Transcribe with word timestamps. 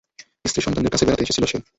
স্ত্রী-সন্তানদের 0.45 0.91
কাছে 0.91 1.05
বেড়াতে 1.05 1.23
এসেছিলো 1.23 1.47
সে। 1.47 1.57